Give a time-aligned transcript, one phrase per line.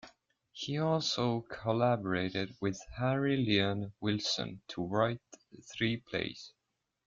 [0.51, 5.21] He also collaborated with Harry Leon Wilson to write
[5.77, 6.53] three plays.